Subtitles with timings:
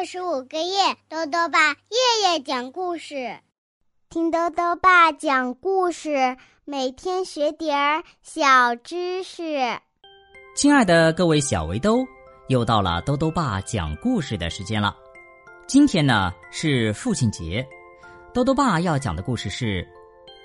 [0.00, 3.38] 二十五个夜，豆豆爸夜夜讲故事，
[4.08, 9.58] 听豆豆爸讲故事，每天学点儿小知识。
[10.56, 11.98] 亲爱的各位小围兜，
[12.48, 14.96] 又到了豆豆爸讲故事的时间了。
[15.66, 17.68] 今天呢是父亲节，
[18.32, 19.82] 豆豆爸要讲的故事是《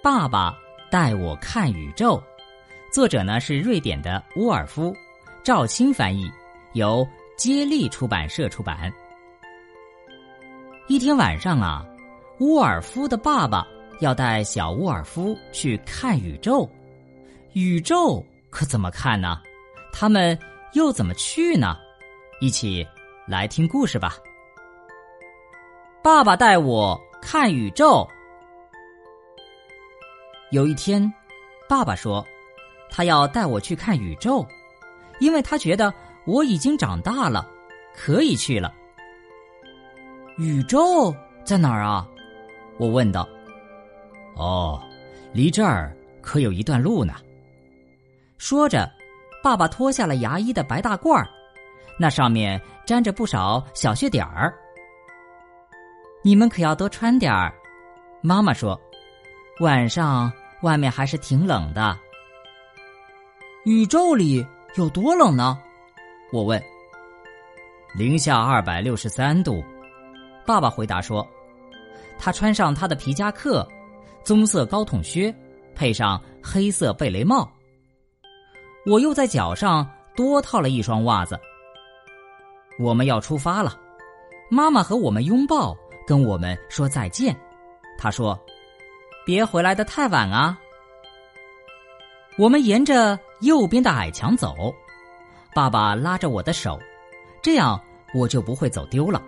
[0.03, 0.53] 爸爸
[0.91, 2.17] 带我看宇宙》，
[2.93, 4.93] 作者呢是瑞典的乌尔夫，
[5.45, 6.29] 赵青翻译，
[6.73, 7.07] 由。
[7.37, 8.89] 接力出版社出版。
[10.87, 11.83] 一天晚上啊，
[12.39, 13.65] 沃尔夫的爸爸
[14.01, 16.69] 要带小沃尔夫去看宇宙。
[17.53, 19.41] 宇宙可怎么看呢？
[19.91, 20.37] 他们
[20.73, 21.75] 又怎么去呢？
[22.39, 22.87] 一起
[23.27, 24.15] 来听故事吧。
[26.03, 28.07] 爸爸带我看宇宙。
[30.51, 31.11] 有一天，
[31.67, 32.23] 爸爸说，
[32.91, 34.45] 他要带我去看宇宙，
[35.19, 35.93] 因为他觉得。
[36.27, 37.47] 我已经长大了，
[37.95, 38.73] 可以去了。
[40.37, 42.05] 宇宙在哪儿啊？
[42.77, 43.27] 我问道。
[44.35, 44.81] 哦，
[45.31, 47.13] 离这儿可有一段路呢。
[48.37, 48.91] 说着，
[49.41, 51.25] 爸爸脱下了牙医的白大褂儿，
[51.97, 54.53] 那上面沾着不少小血点儿。
[56.21, 57.53] 你们可要多穿点儿，
[58.21, 58.79] 妈妈说，
[59.61, 60.29] 晚上
[60.63, 61.97] 外面还是挺冷的。
[63.63, 65.57] 宇宙里有多冷呢？
[66.33, 66.61] 我问
[67.95, 69.63] ：“零下二百六十三度。”
[70.45, 71.27] 爸爸回答说
[72.19, 73.67] ：“他穿上他的皮夹克，
[74.23, 75.33] 棕色高筒靴，
[75.73, 77.49] 配上黑色贝雷帽。
[78.85, 81.39] 我又在脚上多套了一双袜子。
[82.77, 83.79] 我们要出发了，
[84.49, 87.35] 妈妈和我们拥抱，跟我们说再见。
[87.97, 88.39] 她说
[89.25, 90.59] ：‘别回来的太晚啊。’
[92.37, 94.53] 我们沿着右边的矮墙走。”
[95.55, 96.77] 爸爸拉着我的手，
[97.41, 97.81] 这样
[98.13, 99.23] 我就不会走丢了。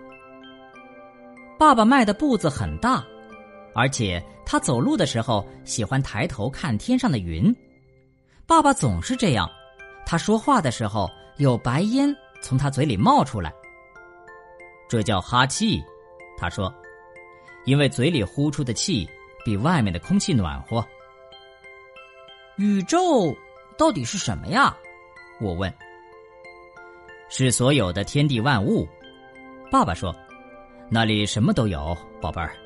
[1.58, 3.04] 爸爸迈的步子很大，
[3.74, 7.54] 而且他走路的时候喜欢抬头看天上的云。
[8.46, 9.50] 爸爸总是这样，
[10.06, 13.52] 他说话的时候有白烟从他嘴里冒出来，
[14.88, 15.82] 这叫哈气。
[16.38, 16.72] 他说，
[17.64, 19.08] 因为嘴里呼出的气
[19.44, 20.86] 比外面的空气暖和。
[22.56, 23.36] 宇宙
[23.76, 24.76] 到底是什么呀？
[25.40, 25.72] 我问。
[27.28, 28.88] 是所有的天地万物，
[29.70, 30.14] 爸爸说
[30.90, 32.56] ：“那里什么都有，宝贝儿。”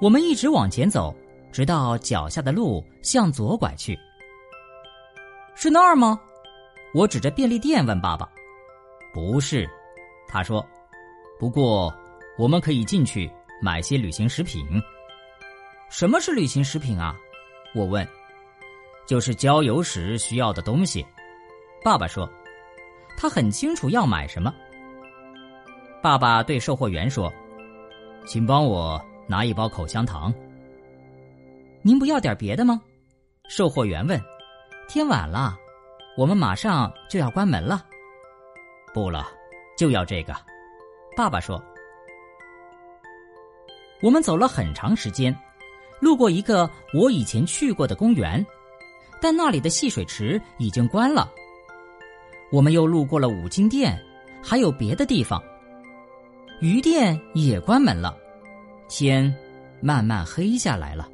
[0.00, 1.14] 我们一直往前走，
[1.52, 3.98] 直到脚下的路向左拐去。
[5.54, 6.18] 是那儿吗？
[6.94, 8.28] 我指着便利店问爸爸
[9.12, 9.68] ：“不是。”
[10.26, 10.66] 他说
[11.38, 11.94] ：“不过
[12.38, 14.64] 我们可以进去买些旅行食品。”
[15.90, 17.16] 什么是旅行食品啊？
[17.74, 18.06] 我问。
[19.06, 21.04] “就是郊游时需要的东西。”
[21.84, 22.28] 爸爸说。
[23.16, 24.54] 他很清楚要买什么。
[26.02, 27.30] 爸爸对售货员说
[28.24, 30.32] ：“请帮我拿一包口香糖。”
[31.82, 32.80] 您不要点别的吗？
[33.48, 34.18] 售货员问。
[34.88, 35.56] 天晚了，
[36.16, 37.84] 我们马上就要关门了。
[38.94, 39.28] 不了，
[39.76, 40.34] 就要这个。
[41.16, 41.62] 爸爸说。
[44.02, 45.36] 我们走了很长时间，
[46.00, 48.44] 路过一个我以前去过的公园，
[49.20, 51.30] 但那里的戏水池已经关了。
[52.50, 54.02] 我们又路过了五金店，
[54.42, 55.42] 还有别的地方。
[56.60, 58.14] 鱼店也关门了，
[58.86, 59.34] 天
[59.80, 61.08] 慢慢黑下来了。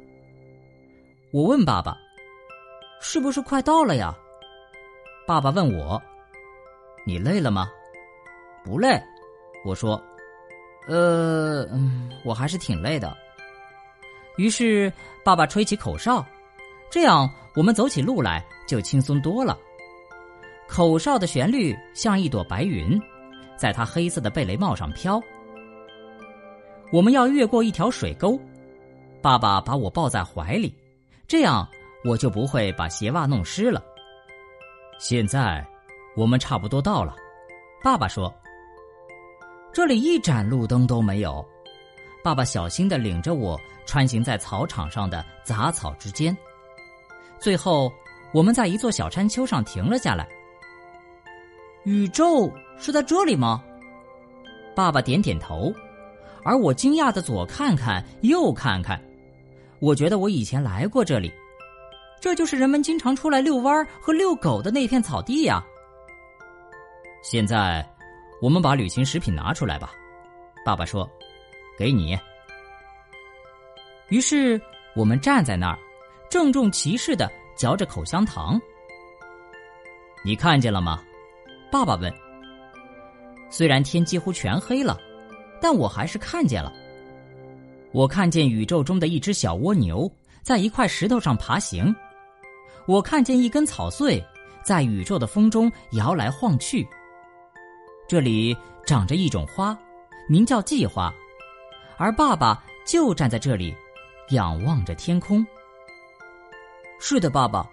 [1.31, 1.97] 我问爸爸
[2.99, 4.13] ：“是不是快到了呀？”
[5.25, 6.01] 爸爸问我
[7.07, 7.69] ：“你累了吗
[8.65, 9.01] ？”“不累。”
[9.63, 10.01] 我说
[10.85, 11.65] ：“呃，
[12.25, 13.15] 我还是挺累的。”
[14.35, 14.91] 于是
[15.23, 16.25] 爸爸吹起口哨，
[16.91, 19.57] 这样我们走起路来就轻松多了。
[20.67, 23.01] 口哨的旋律像一朵白云，
[23.55, 25.21] 在他黑色的贝雷帽上飘。
[26.91, 28.39] 我们要越过一条水沟，
[29.21, 30.73] 爸爸把我抱在怀里，
[31.27, 31.67] 这样
[32.05, 33.83] 我就不会把鞋袜弄湿了。
[34.99, 35.65] 现在
[36.15, 37.15] 我们差不多到了，
[37.83, 38.33] 爸爸说
[39.73, 41.45] ：“这里一盏路灯都没有。”
[42.23, 46.35] 爸爸小心的领着我穿行在草场上的杂草之间，
[47.39, 47.91] 最后
[48.33, 50.27] 我们在一座小山丘上停了下来。
[51.83, 53.63] 宇宙是在这里吗？
[54.75, 55.71] 爸爸点点头，
[56.47, 58.97] 而我惊讶的左看看右看看，
[59.79, 61.29] 我觉得我以前来过这里，
[62.21, 65.61] 这就是人们经常出来遛弯和遛狗的那片草地呀。
[67.21, 67.85] 现在，
[68.41, 69.91] 我们把旅行食品拿出来吧，
[70.63, 71.05] 爸爸说
[71.77, 72.17] ：“给你。”
[74.07, 74.59] 于是
[74.95, 75.77] 我们站在那儿，
[76.29, 78.57] 郑重其事的嚼着口香糖。
[80.23, 81.03] 你看见了吗？
[81.69, 82.09] 爸爸问
[83.51, 84.97] ：“虽然天几乎全黑了，
[85.61, 86.71] 但我还是看见了。
[87.91, 90.11] 我看见宇宙中的一只小蜗牛
[90.43, 91.95] 在一块石头上爬行，
[92.85, 94.23] 我看见一根草穗
[94.63, 96.87] 在宇宙的风中摇来晃去。
[98.07, 98.55] 这里
[98.85, 99.77] 长着一种花，
[100.29, 101.13] 名叫季花，
[101.97, 103.75] 而爸爸就站在这里，
[104.29, 105.45] 仰望着天空。
[106.99, 107.69] 是的，爸爸，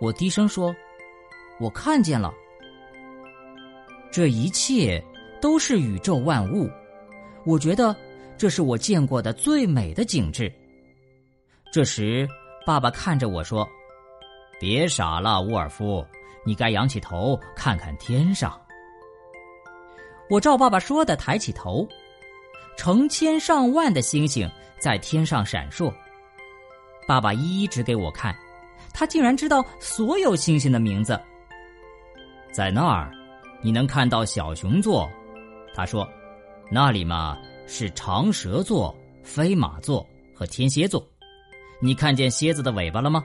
[0.00, 0.74] 我低声说
[1.58, 2.32] ：“我看见了。”
[4.12, 5.02] 这一切
[5.42, 6.70] 都是宇宙万物，
[7.46, 7.94] 我觉得
[8.36, 10.52] 这是我见过的最美的景致。
[11.72, 12.28] 这时，
[12.66, 13.66] 爸爸看着我说
[14.58, 16.04] ：“别傻了，沃尔夫，
[16.44, 18.60] 你该仰起头看看天上。”
[20.28, 21.88] 我照爸爸说的抬起头，
[22.76, 24.50] 成千上万的星星
[24.80, 25.92] 在天上闪烁。
[27.06, 28.36] 爸爸一一指给我看，
[28.92, 31.18] 他竟然知道所有星星的名字。
[32.50, 33.10] 在那儿。
[33.62, 35.10] 你能看到小熊座，
[35.74, 36.06] 他说
[36.70, 41.04] ：“那里嘛是长蛇座、飞马座和天蝎座。
[41.80, 43.22] 你看见蝎子的尾巴了吗？”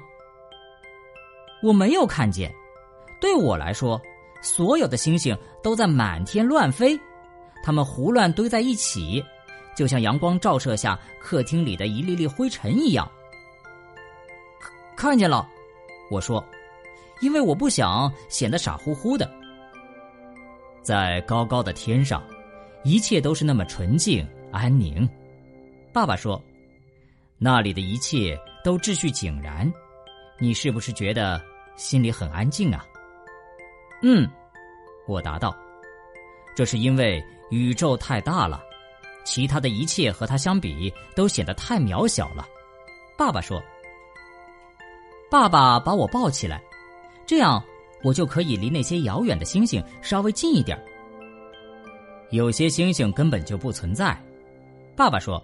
[1.63, 2.53] 我没有看见。
[3.19, 4.01] 对我来说，
[4.41, 6.99] 所有的星星都在满天乱飞，
[7.63, 9.23] 它们胡乱堆在一起，
[9.75, 13.09] 就像阳光照射下客厅里的一粒粒灰尘一样。
[14.95, 15.47] 看见了，
[16.09, 16.43] 我说，
[17.21, 19.29] 因为我不想显得傻乎乎的。
[20.81, 22.23] 在高高的天上，
[22.83, 25.07] 一切都是那么纯净安宁。
[25.93, 26.41] 爸爸说
[27.37, 29.71] ：“那里的一切都秩序井然，
[30.39, 31.41] 你是不是觉得
[31.75, 32.85] 心里很安静啊
[34.03, 34.29] ？”“嗯。”
[35.07, 35.55] 我答道
[36.55, 38.61] ，“这是因为宇宙太大了，
[39.25, 42.47] 其他的一切和它相比都显得太渺小了。”
[43.17, 43.61] 爸爸说。
[45.29, 46.61] 爸爸把我抱起来，
[47.25, 47.63] 这样。
[48.03, 50.75] 我就可以离那些遥远的星星稍微近一点。
[52.31, 54.17] 有些星星根本就不存在，
[54.95, 55.43] 爸爸说，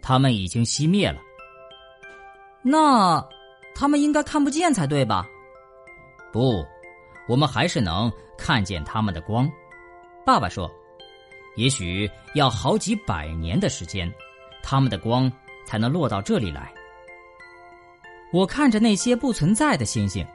[0.00, 1.20] 它们已经熄灭了。
[2.62, 3.22] 那，
[3.74, 5.26] 他们应该看不见才对吧？
[6.32, 6.64] 不，
[7.28, 9.50] 我们还是能看见他们的光。
[10.24, 10.70] 爸爸说，
[11.56, 14.10] 也许要好几百年的时间，
[14.62, 15.30] 他们的光
[15.66, 16.72] 才能落到这里来。
[18.32, 20.26] 我看着那些不存在的星星。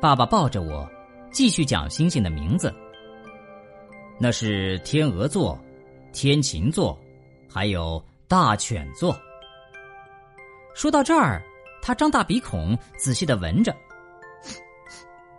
[0.00, 0.88] 爸爸抱着我，
[1.30, 2.72] 继续讲星星的名字。
[4.18, 5.58] 那是天鹅座、
[6.12, 6.98] 天琴座，
[7.48, 9.16] 还有大犬座。
[10.74, 11.42] 说到这儿，
[11.82, 13.74] 他张大鼻孔，仔细的闻着。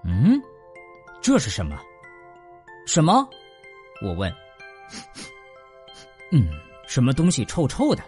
[0.04, 0.42] 嗯，
[1.22, 1.80] 这是什么？
[2.86, 3.28] 什么？
[4.02, 4.32] 我问。
[6.32, 6.50] 嗯，
[6.88, 8.04] 什么东西臭臭的？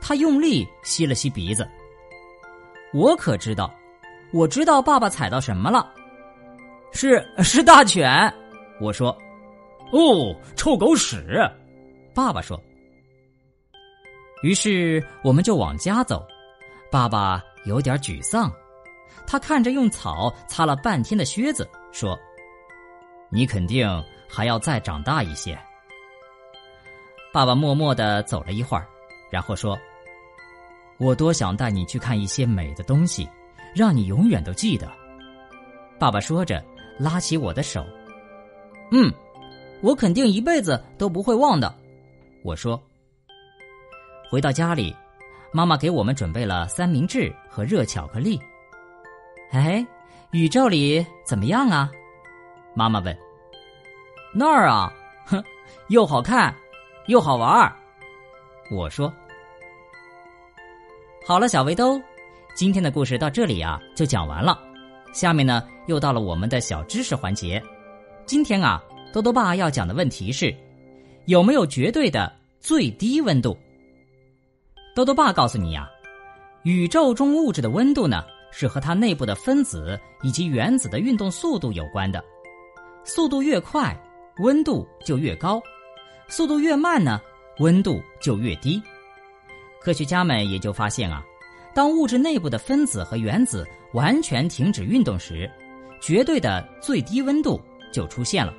[0.00, 1.68] 他用力吸了吸鼻子。
[2.92, 3.72] 我可知道。
[4.32, 5.90] 我知道爸爸踩到什么了，
[6.92, 8.32] 是是大犬。
[8.78, 9.16] 我说
[9.92, 11.40] ：“哦，臭狗屎！”
[12.14, 12.60] 爸爸说。
[14.42, 16.26] 于是我们就往家走。
[16.90, 18.52] 爸爸有点沮丧，
[19.26, 22.18] 他看着用草擦了半天的靴子，说
[23.30, 23.88] ：“你肯定
[24.28, 25.58] 还要再长大一些。”
[27.32, 28.86] 爸爸默默的走了一会儿，
[29.30, 29.78] 然后说
[30.98, 33.28] ：“我多想带你去看一些美的东西。”
[33.76, 34.90] 让你永远都记得，
[36.00, 36.64] 爸爸说着，
[36.98, 37.84] 拉起我的手。
[38.90, 39.12] 嗯，
[39.80, 41.74] 我肯定一辈子都不会忘的。
[42.44, 42.80] 我说。
[44.30, 44.94] 回到家里，
[45.52, 48.38] 妈妈给我们准备了三明治和热巧克力。
[49.52, 49.86] 哎，
[50.32, 51.90] 宇宙里怎么样啊？
[52.74, 53.16] 妈妈问。
[54.34, 54.92] 那儿啊，
[55.24, 55.42] 哼，
[55.88, 56.54] 又好看，
[57.06, 57.74] 又好玩儿。
[58.70, 59.10] 我说。
[61.26, 61.98] 好了，小围兜。
[62.54, 64.58] 今天的故事到这里啊，就讲完了。
[65.14, 67.62] 下面呢，又到了我们的小知识环节。
[68.26, 70.54] 今天啊，多多爸要讲的问题是：
[71.26, 73.56] 有没有绝对的最低温度？
[74.94, 75.88] 多多爸告诉你呀，
[76.62, 82.22] 宇宙中物质的温度呢，是和它内部的分子以及原子的运动速度有关的。
[83.04, 83.96] 速度越快，
[84.38, 85.58] 温度就越高；
[86.28, 87.20] 速度越慢呢，
[87.60, 88.80] 温度就越低。
[89.80, 91.24] 科学家们也就发现啊。
[91.74, 95.48] 当物质内部的分子和原子完全停止运动时，
[96.00, 97.60] 绝对的最低温度
[97.92, 98.52] 就出现了。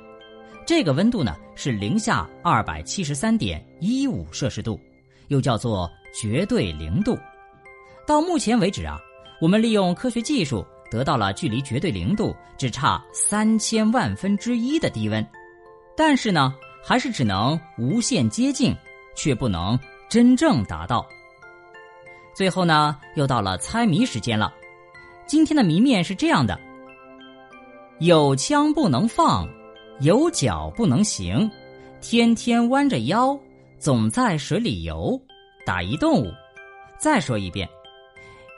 [0.70, 4.78] 这个温度呢是零下二百七十三点一五摄氏度，
[5.26, 7.18] 又叫做绝对零度。
[8.06, 8.96] 到目前为止啊，
[9.40, 15.26] 我们利用科学技术得到了距离绝对零度只差三千万分之一的低温，
[15.96, 18.72] 但是呢，还是只能无限接近，
[19.16, 19.76] 却不能
[20.08, 21.04] 真正达到。
[22.32, 24.54] 最后呢，又到了猜谜时间了。
[25.26, 26.56] 今天的谜面是这样的：
[27.98, 29.48] 有枪不能放，
[30.00, 31.50] 有脚不能行，
[32.00, 33.38] 天天弯着腰，
[33.78, 35.20] 总在水里游。
[35.66, 36.32] 打一动物。
[36.98, 37.68] 再说一遍：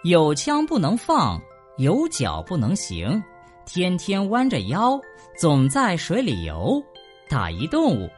[0.05, 1.41] 有枪不能放，
[1.79, 3.21] 有脚不能行，
[3.67, 5.01] 天天弯着腰，
[5.37, 6.81] 总在水里游。
[7.29, 8.09] 打一动物。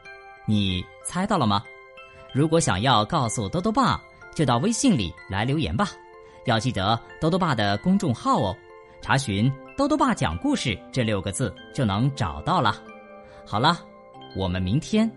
[0.46, 1.64] 你猜到了吗？
[2.34, 3.98] 如果想要告诉多多爸，
[4.34, 5.88] 就到微信里来留言吧。
[6.44, 8.54] 要记得多多爸的公众号哦，
[9.00, 12.82] 查询“多多爸讲故事”这六个字就能找到了。
[13.46, 13.78] 好了，
[14.36, 15.10] 我们明天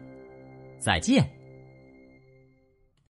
[0.79, 1.36] 再见。